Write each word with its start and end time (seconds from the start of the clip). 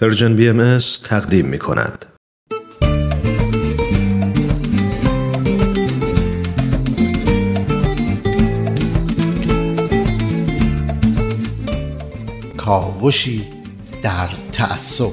پرژن 0.00 0.36
بی 0.36 0.48
ام 0.48 0.78
تقدیم 1.04 1.46
می 1.46 1.58
کند. 1.58 2.06
کاوشی 12.56 13.44
در 14.02 14.28
تعصب 14.52 15.12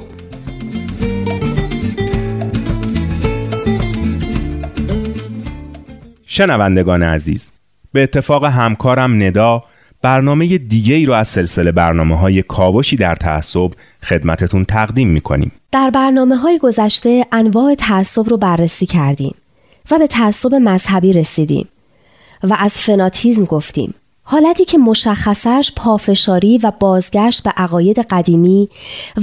شنوندگان 6.26 7.04
عزیز 7.04 7.52
به 7.92 8.04
اتفاق 8.04 8.46
همکارم 8.46 9.24
ندا 9.24 9.64
برنامه 10.02 10.58
دیگه 10.58 10.96
ای 10.96 11.06
رو 11.06 11.14
از 11.14 11.28
سلسله 11.28 11.72
برنامه 11.72 12.18
های 12.18 12.42
کاوشی 12.42 12.96
در 12.96 13.16
تعصب 13.16 13.72
خدمتتون 14.04 14.66
تقدیم 14.66 15.08
می‌کنیم. 15.08 15.52
در 15.72 15.90
برنامه 15.90 16.36
های 16.36 16.58
گذشته 16.58 17.26
انواع 17.32 17.76
تعصب 17.76 18.30
رو 18.30 18.38
بررسی 18.38 18.86
کردیم 18.86 19.36
و 19.92 20.00
به 20.00 20.08
تعصب 20.08 20.56
مذهبی 20.56 21.14
رسیدیم 21.14 21.68
و 22.44 22.56
از 22.60 22.72
فناتیزم 22.72 23.46
گفتیم. 23.46 23.94
حالتی 24.24 24.66
که 24.66 24.78
مشخصش 24.78 25.72
پافشاری 25.76 26.58
و 26.58 26.72
بازگشت 26.80 27.44
به 27.44 27.50
عقاید 27.58 28.00
قدیمی 28.00 28.70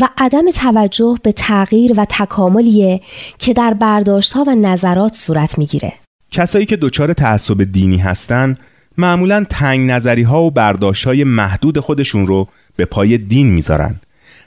و 0.00 0.08
عدم 0.18 0.50
توجه 0.50 1.16
به 1.22 1.32
تغییر 1.32 1.92
و 1.96 2.06
تکاملیه 2.08 3.00
که 3.38 3.52
در 3.52 3.74
برداشت 3.74 4.32
ها 4.32 4.44
و 4.44 4.54
نظرات 4.54 5.14
صورت 5.14 5.58
می‌گیره. 5.58 5.92
کسایی 6.30 6.66
که 6.66 6.76
دچار 6.76 7.12
تعصب 7.12 7.62
دینی 7.62 7.96
هستند 7.96 8.58
معمولا 8.98 9.44
تنگ 9.50 9.90
نظری 9.90 10.22
ها 10.22 10.42
و 10.42 10.50
برداشت 10.50 11.06
های 11.06 11.24
محدود 11.24 11.80
خودشون 11.80 12.26
رو 12.26 12.48
به 12.76 12.84
پای 12.84 13.18
دین 13.18 13.46
می‌ذارن 13.46 13.94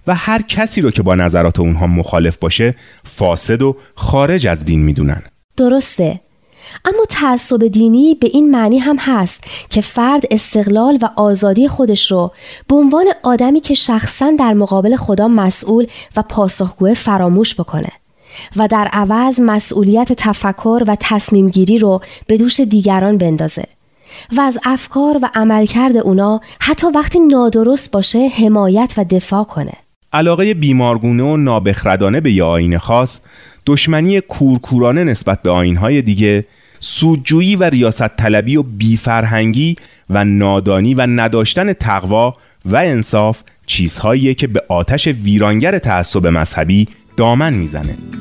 و 0.08 0.16
هر 0.16 0.42
کسی 0.42 0.82
رو 0.82 0.92
که 0.92 1.02
با 1.02 1.16
نظرات 1.16 1.60
اونها 1.60 1.88
مخالف 1.88 2.38
باشه 2.38 2.76
فاسد 3.04 3.62
و 3.62 3.76
خارج 3.96 4.48
از 4.48 4.66
دین 4.66 4.82
می‌دونن. 4.82 5.22
درسته. 5.58 6.20
اما 6.86 7.06
تعصب 7.10 7.68
دینی 7.68 8.16
به 8.16 8.28
این 8.34 8.52
معنی 8.52 8.80
هم 8.80 8.98
هست 9.00 9.44
که 9.70 9.82
فرد 9.82 10.24
استقلال 10.32 11.00
و 11.02 11.10
آزادی 11.16 11.68
خودش 11.68 12.12
رو 12.12 12.32
به 12.68 12.76
عنوان 12.76 13.06
آدمی 13.24 13.60
که 13.60 13.74
شخصا 13.74 14.32
در 14.40 14.54
مقابل 14.54 14.96
خدا 14.96 15.28
مسئول 15.28 15.88
و 16.16 16.22
پاسخگوه 16.22 16.94
فراموش 16.94 17.56
بکنه 17.56 17.92
و 18.56 18.68
در 18.68 18.88
عوض 18.94 19.42
مسئولیت 19.42 20.14
تفکر 20.14 20.84
و 20.88 20.98
تصمیم 21.00 21.50
گیری 21.50 21.78
رو 21.78 22.02
به 22.28 22.38
دوش 22.38 22.60
دیگران 22.60 23.18
بندازه. 23.18 23.64
و 24.38 24.42
از 24.42 24.60
افکار 24.64 25.20
و 25.22 25.30
عملکرد 25.36 25.98
اونا 25.98 26.42
حتی 26.60 26.88
وقتی 26.96 27.20
نادرست 27.20 27.92
باشه 27.92 28.30
حمایت 28.38 28.94
و 28.98 29.04
دفاع 29.04 29.44
کنه. 29.44 29.74
علاقه 30.14 30.54
بیمارگونه 30.54 31.24
و 31.24 31.38
نابخردانه 31.38 32.22
به 32.22 32.32
یه 32.32 32.44
آین 32.44 32.78
خاص 32.78 33.20
دشمنی 33.66 34.22
کورکورانه 34.22 35.04
نسبت 35.04 35.42
به 35.42 35.52
آینهای 35.52 36.02
دیگه 36.02 36.46
سودجویی 36.80 37.56
و 37.56 37.64
ریاست 37.64 38.08
طلبی 38.08 38.56
و 38.56 38.64
بیفرهنگی 38.64 39.76
و 40.10 40.26
نادانی 40.26 40.94
و 40.94 41.02
نداشتن 41.02 41.74
تقوا 41.74 42.36
و 42.66 42.76
انصاف 42.76 43.42
چیزهاییه 43.66 44.34
که 44.34 44.48
به 44.48 44.64
آتش 44.70 45.08
ویرانگر 45.08 45.80
تعصب 45.80 46.28
مذهبی 46.28 46.88
دامن 47.18 47.54
می‌زنه. 47.54 48.21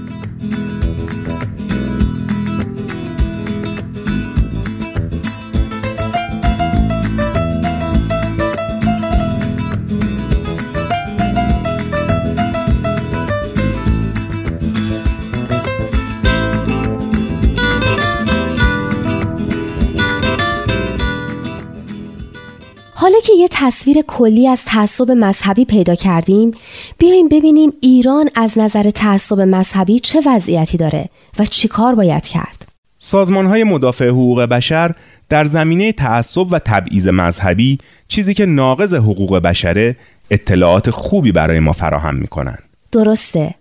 حالا 23.20 23.26
که 23.36 23.42
یه 23.42 23.48
تصویر 23.50 24.02
کلی 24.06 24.48
از 24.48 24.64
تعصب 24.64 25.10
مذهبی 25.10 25.64
پیدا 25.64 25.94
کردیم 25.94 26.54
بیایم 26.98 27.28
ببینیم 27.28 27.72
ایران 27.80 28.28
از 28.34 28.58
نظر 28.58 28.90
تعصب 28.90 29.40
مذهبی 29.40 29.98
چه 29.98 30.20
وضعیتی 30.26 30.76
داره 30.76 31.08
و 31.38 31.44
چی 31.44 31.68
کار 31.68 31.94
باید 31.94 32.26
کرد. 32.26 32.66
سازمان 32.98 33.46
های 33.46 33.64
مدافع 33.64 34.08
حقوق 34.08 34.42
بشر 34.42 34.94
در 35.28 35.44
زمینه 35.44 35.92
تعصب 35.92 36.52
و 36.52 36.58
تبعیض 36.58 37.08
مذهبی 37.08 37.78
چیزی 38.08 38.34
که 38.34 38.46
ناقض 38.46 38.94
حقوق 38.94 39.38
بشره 39.38 39.96
اطلاعات 40.30 40.90
خوبی 40.90 41.32
برای 41.32 41.60
ما 41.60 41.72
فراهم 41.72 42.14
می‌کنن. 42.14 42.58
درسته. 42.92 43.54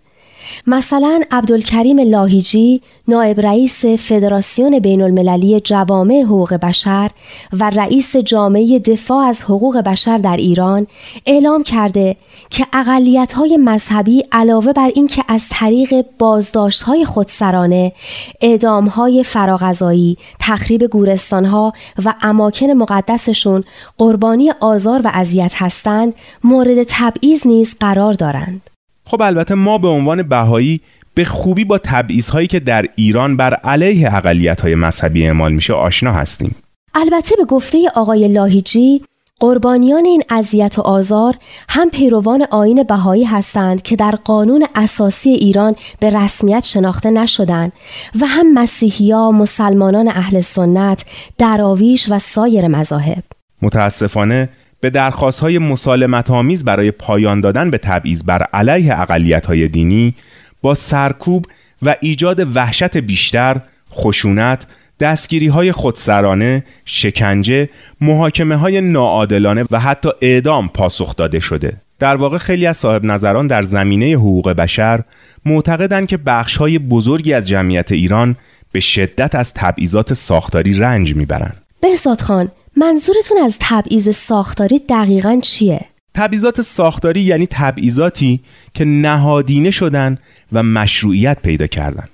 مثلا 0.66 1.20
عبدالکریم 1.30 1.98
لاهیجی 1.98 2.80
نایب 3.08 3.40
رئیس 3.40 3.84
فدراسیون 3.84 4.78
بین 4.78 5.02
المللی 5.02 5.60
جوامع 5.60 6.22
حقوق 6.22 6.54
بشر 6.54 7.10
و 7.52 7.70
رئیس 7.70 8.16
جامعه 8.16 8.78
دفاع 8.78 9.26
از 9.26 9.42
حقوق 9.42 9.76
بشر 9.76 10.18
در 10.18 10.36
ایران 10.36 10.86
اعلام 11.26 11.62
کرده 11.62 12.16
که 12.50 12.66
اقلیت 12.72 13.32
های 13.32 13.56
مذهبی 13.56 14.24
علاوه 14.32 14.72
بر 14.72 14.90
اینکه 14.94 15.24
از 15.28 15.46
طریق 15.50 16.04
بازداشت 16.18 16.82
های 16.82 17.04
خودسرانه 17.04 17.92
اعدام 18.40 18.86
های 18.86 19.24
فراغذایی 19.24 20.16
تخریب 20.40 20.86
گورستان 20.86 21.44
ها 21.44 21.72
و 22.04 22.14
اماکن 22.22 22.66
مقدسشون 22.66 23.64
قربانی 23.98 24.50
آزار 24.60 25.00
و 25.04 25.10
اذیت 25.14 25.52
هستند 25.54 26.14
مورد 26.44 26.82
تبعیض 26.88 27.46
نیز 27.46 27.76
قرار 27.80 28.12
دارند. 28.12 28.69
خب 29.10 29.22
البته 29.22 29.54
ما 29.54 29.78
به 29.78 29.88
عنوان 29.88 30.22
بهایی 30.22 30.80
به 31.14 31.24
خوبی 31.24 31.64
با 31.64 31.78
تبعیض 31.78 32.28
هایی 32.28 32.46
که 32.46 32.60
در 32.60 32.86
ایران 32.96 33.36
بر 33.36 33.54
علیه 33.54 34.14
اقلیت 34.14 34.60
های 34.60 34.74
مذهبی 34.74 35.26
اعمال 35.26 35.52
میشه 35.52 35.72
آشنا 35.72 36.12
هستیم 36.12 36.56
البته 36.94 37.36
به 37.36 37.44
گفته 37.44 37.78
آقای 37.94 38.28
لاهیجی 38.28 39.02
قربانیان 39.40 40.04
این 40.04 40.22
اذیت 40.30 40.78
و 40.78 40.82
آزار 40.82 41.34
هم 41.68 41.90
پیروان 41.90 42.46
آین 42.50 42.82
بهایی 42.82 43.24
هستند 43.24 43.82
که 43.82 43.96
در 43.96 44.10
قانون 44.10 44.66
اساسی 44.74 45.30
ایران 45.30 45.76
به 46.00 46.10
رسمیت 46.10 46.64
شناخته 46.64 47.10
نشدند 47.10 47.72
و 48.20 48.26
هم 48.26 48.54
مسیحیا، 48.54 49.30
مسلمانان 49.30 50.08
اهل 50.08 50.40
سنت، 50.40 51.04
دراویش 51.38 52.06
و 52.10 52.18
سایر 52.18 52.68
مذاهب. 52.68 53.22
متاسفانه 53.62 54.48
به 54.80 54.90
درخواست 54.90 55.40
های 55.40 55.58
مسالمت 55.58 56.30
آمیز 56.30 56.64
برای 56.64 56.90
پایان 56.90 57.40
دادن 57.40 57.70
به 57.70 57.78
تبعیض 57.78 58.22
بر 58.22 58.42
علیه 58.42 59.00
اقلیت 59.00 59.46
های 59.46 59.68
دینی 59.68 60.14
با 60.62 60.74
سرکوب 60.74 61.46
و 61.82 61.96
ایجاد 62.00 62.56
وحشت 62.56 62.96
بیشتر، 62.96 63.56
خشونت، 63.92 64.66
دستگیری 65.00 65.46
های 65.46 65.72
خودسرانه، 65.72 66.64
شکنجه، 66.84 67.68
محاکمه 68.00 68.56
های 68.56 68.80
ناعادلانه 68.80 69.64
و 69.70 69.80
حتی 69.80 70.08
اعدام 70.20 70.68
پاسخ 70.68 71.16
داده 71.16 71.40
شده. 71.40 71.76
در 71.98 72.16
واقع 72.16 72.38
خیلی 72.38 72.66
از 72.66 72.76
صاحب 72.76 73.04
نظران 73.04 73.46
در 73.46 73.62
زمینه 73.62 74.12
حقوق 74.12 74.50
بشر 74.50 75.00
معتقدند 75.46 76.06
که 76.06 76.16
بخش 76.16 76.56
های 76.56 76.78
بزرگی 76.78 77.32
از 77.32 77.48
جمعیت 77.48 77.92
ایران 77.92 78.36
به 78.72 78.80
شدت 78.80 79.34
از 79.34 79.54
تبعیضات 79.54 80.14
ساختاری 80.14 80.74
رنج 80.78 81.14
می‌برند. 81.14 81.56
بهزاد 81.80 82.20
خان 82.20 82.48
منظورتون 82.76 83.38
از 83.38 83.56
تبعیض 83.60 84.08
ساختاری 84.16 84.78
دقیقا 84.78 85.40
چیه؟ 85.42 85.80
تبعیضات 86.14 86.62
ساختاری 86.62 87.20
یعنی 87.20 87.46
تبعیضاتی 87.50 88.40
که 88.74 88.84
نهادینه 88.84 89.70
شدن 89.70 90.18
و 90.52 90.62
مشروعیت 90.62 91.42
پیدا 91.42 91.66
کردن 91.66 92.04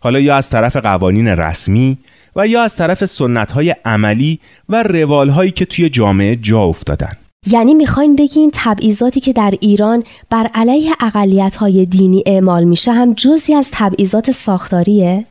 حالا 0.00 0.20
یا 0.20 0.36
از 0.36 0.50
طرف 0.50 0.76
قوانین 0.76 1.28
رسمی 1.28 1.98
و 2.36 2.46
یا 2.46 2.62
از 2.62 2.76
طرف 2.76 3.04
سنت 3.04 3.52
های 3.52 3.74
عملی 3.84 4.40
و 4.68 4.82
روال 4.82 5.28
هایی 5.28 5.50
که 5.50 5.64
توی 5.64 5.88
جامعه 5.88 6.36
جا 6.36 6.60
افتادن 6.60 7.12
یعنی 7.46 7.74
می‌خواین 7.74 8.16
بگین 8.16 8.50
تبعیضاتی 8.54 9.20
که 9.20 9.32
در 9.32 9.54
ایران 9.60 10.04
بر 10.30 10.50
علیه 10.54 10.92
اقلیت 11.00 11.56
های 11.56 11.86
دینی 11.86 12.22
اعمال 12.26 12.64
میشه 12.64 12.92
هم 12.92 13.12
جزی 13.12 13.54
از 13.54 13.68
تبعیضات 13.72 14.30
ساختاریه؟ 14.30 15.24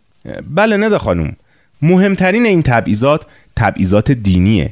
بله 0.56 0.78
ندا 0.78 1.00
خانم 1.00 1.36
مهمترین 1.82 2.46
این 2.46 2.64
تبعیضات 2.64 3.26
تبعیضات 3.56 4.12
دینیه 4.12 4.72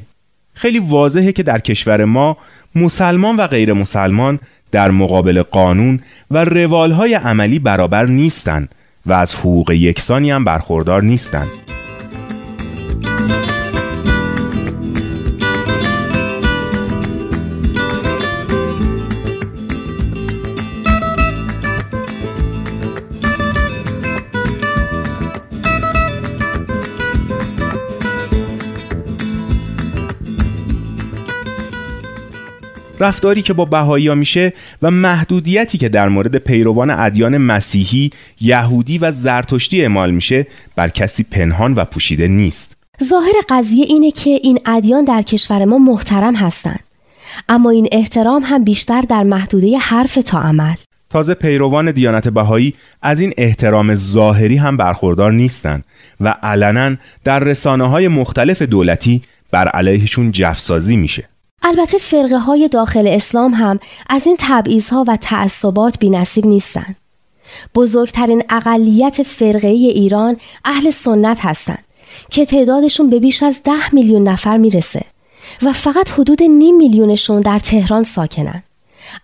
خیلی 0.54 0.78
واضحه 0.78 1.32
که 1.32 1.42
در 1.42 1.58
کشور 1.58 2.04
ما 2.04 2.36
مسلمان 2.74 3.36
و 3.36 3.46
غیر 3.46 3.72
مسلمان 3.72 4.38
در 4.72 4.90
مقابل 4.90 5.42
قانون 5.42 6.00
و 6.30 6.44
روالهای 6.44 7.14
عملی 7.14 7.58
برابر 7.58 8.06
نیستند 8.06 8.74
و 9.06 9.12
از 9.12 9.34
حقوق 9.34 9.70
یکسانی 9.70 10.30
هم 10.30 10.44
برخوردار 10.44 11.02
نیستند. 11.02 11.48
رفتاری 33.00 33.42
که 33.42 33.52
با 33.52 33.64
بهایی 33.64 34.14
میشه 34.14 34.52
و 34.82 34.90
محدودیتی 34.90 35.78
که 35.78 35.88
در 35.88 36.08
مورد 36.08 36.36
پیروان 36.36 36.90
ادیان 36.90 37.38
مسیحی، 37.38 38.10
یهودی 38.40 38.98
و 38.98 39.12
زرتشتی 39.12 39.82
اعمال 39.82 40.10
میشه 40.10 40.46
بر 40.76 40.88
کسی 40.88 41.22
پنهان 41.22 41.74
و 41.74 41.84
پوشیده 41.84 42.28
نیست. 42.28 42.76
ظاهر 43.04 43.34
قضیه 43.48 43.84
اینه 43.84 44.10
که 44.10 44.30
این 44.30 44.58
ادیان 44.66 45.04
در 45.04 45.22
کشور 45.22 45.64
ما 45.64 45.78
محترم 45.78 46.36
هستند. 46.36 46.80
اما 47.48 47.70
این 47.70 47.88
احترام 47.92 48.42
هم 48.46 48.64
بیشتر 48.64 49.00
در 49.00 49.22
محدوده 49.22 49.78
حرف 49.78 50.14
تا 50.14 50.40
عمل. 50.40 50.74
تازه 51.10 51.34
پیروان 51.34 51.90
دیانت 51.90 52.28
بهایی 52.28 52.74
از 53.02 53.20
این 53.20 53.32
احترام 53.38 53.94
ظاهری 53.94 54.56
هم 54.56 54.76
برخوردار 54.76 55.32
نیستند 55.32 55.84
و 56.20 56.28
علنا 56.28 56.96
در 57.24 57.38
رسانه 57.38 57.88
های 57.88 58.08
مختلف 58.08 58.62
دولتی 58.62 59.22
بر 59.50 59.68
علیهشون 59.68 60.32
جفسازی 60.32 60.96
میشه. 60.96 61.28
البته 61.62 61.98
فرقه 61.98 62.38
های 62.38 62.68
داخل 62.68 63.06
اسلام 63.06 63.54
هم 63.54 63.80
از 64.10 64.26
این 64.26 64.36
ها 64.90 65.04
و 65.08 65.16
تعصبات 65.16 65.98
بی 65.98 66.10
نصیب 66.10 66.46
نیستند. 66.46 66.96
بزرگترین 67.74 68.44
اقلیت 68.48 69.22
فرقه 69.22 69.68
ایران 69.68 70.36
اهل 70.64 70.90
سنت 70.90 71.38
هستند 71.40 71.84
که 72.30 72.46
تعدادشون 72.46 73.10
به 73.10 73.20
بیش 73.20 73.42
از 73.42 73.62
ده 73.64 73.94
میلیون 73.94 74.28
نفر 74.28 74.56
می‌رسه 74.56 75.04
و 75.62 75.72
فقط 75.72 76.10
حدود 76.10 76.42
نیم 76.42 76.76
میلیونشون 76.76 77.40
در 77.40 77.58
تهران 77.58 78.04
ساکنن. 78.04 78.62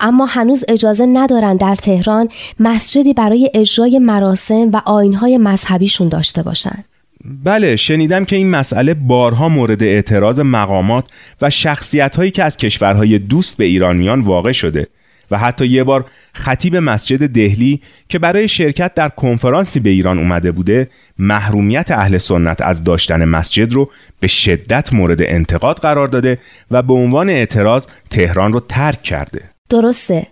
اما 0.00 0.26
هنوز 0.26 0.64
اجازه 0.68 1.06
ندارن 1.06 1.56
در 1.56 1.74
تهران 1.74 2.28
مسجدی 2.60 3.14
برای 3.14 3.50
اجرای 3.54 3.98
مراسم 3.98 4.70
و 4.72 4.82
آینهای 4.86 5.38
مذهبیشون 5.38 6.08
داشته 6.08 6.42
باشند. 6.42 6.84
بله 7.24 7.76
شنیدم 7.76 8.24
که 8.24 8.36
این 8.36 8.50
مسئله 8.50 8.94
بارها 8.94 9.48
مورد 9.48 9.82
اعتراض 9.82 10.40
مقامات 10.40 11.04
و 11.42 11.50
شخصیت 11.50 12.16
هایی 12.16 12.30
که 12.30 12.44
از 12.44 12.56
کشورهای 12.56 13.18
دوست 13.18 13.56
به 13.56 13.64
ایرانیان 13.64 14.20
واقع 14.20 14.52
شده 14.52 14.86
و 15.30 15.38
حتی 15.38 15.66
یه 15.66 15.84
بار 15.84 16.04
خطیب 16.32 16.76
مسجد 16.76 17.26
دهلی 17.26 17.80
که 18.08 18.18
برای 18.18 18.48
شرکت 18.48 18.94
در 18.94 19.08
کنفرانسی 19.08 19.80
به 19.80 19.90
ایران 19.90 20.18
اومده 20.18 20.52
بوده 20.52 20.88
محرومیت 21.18 21.90
اهل 21.90 22.18
سنت 22.18 22.62
از 22.62 22.84
داشتن 22.84 23.24
مسجد 23.24 23.72
رو 23.72 23.90
به 24.20 24.28
شدت 24.28 24.92
مورد 24.92 25.22
انتقاد 25.22 25.76
قرار 25.76 26.08
داده 26.08 26.38
و 26.70 26.82
به 26.82 26.92
عنوان 26.92 27.30
اعتراض 27.30 27.86
تهران 28.10 28.52
رو 28.52 28.60
ترک 28.60 29.02
کرده. 29.02 29.42
درسته. 29.68 30.26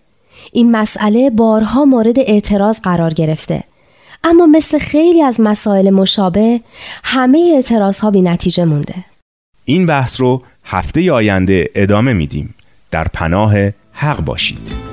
این 0.52 0.76
مسئله 0.76 1.30
بارها 1.30 1.84
مورد 1.84 2.18
اعتراض 2.18 2.80
قرار 2.80 3.14
گرفته. 3.14 3.64
اما 4.24 4.46
مثل 4.46 4.78
خیلی 4.78 5.22
از 5.22 5.40
مسائل 5.40 5.90
مشابه 5.90 6.60
همه 7.04 7.52
اعتراض 7.56 8.00
ها 8.00 8.10
بی 8.10 8.22
نتیجه 8.22 8.64
مونده. 8.64 8.94
این 9.64 9.86
بحث 9.86 10.20
رو 10.20 10.42
هفته 10.64 11.12
آینده 11.12 11.70
ادامه 11.74 12.12
میدیم. 12.12 12.54
در 12.90 13.08
پناه 13.08 13.54
حق 13.92 14.20
باشید. 14.20 14.87